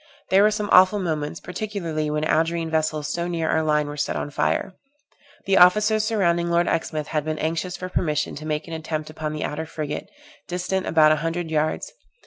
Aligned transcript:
There 0.31 0.41
were 0.41 0.49
some 0.49 0.71
awful 0.71 0.97
moments, 0.97 1.39
particularly 1.39 2.09
when 2.09 2.23
Algerine 2.23 2.71
vessels 2.71 3.07
so 3.13 3.27
near 3.27 3.47
our 3.47 3.61
line 3.61 3.85
were 3.85 3.95
set 3.97 4.15
on 4.15 4.31
fire. 4.31 4.73
The 5.45 5.59
officers 5.59 6.03
surrounding 6.03 6.49
Lord 6.49 6.67
Exmouth 6.67 7.09
had 7.09 7.23
been 7.23 7.37
anxious 7.37 7.77
for 7.77 7.87
permission 7.87 8.33
to 8.37 8.47
make 8.47 8.67
an 8.67 8.73
attempt 8.73 9.11
upon 9.11 9.31
the 9.31 9.43
outer 9.43 9.67
frigate, 9.67 10.09
distant 10.47 10.87
about 10.87 11.11
a 11.11 11.17
hundred 11.17 11.51
yards. 11.51 11.93